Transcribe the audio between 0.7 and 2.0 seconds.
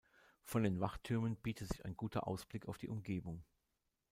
Wachtürmen bietet sich ein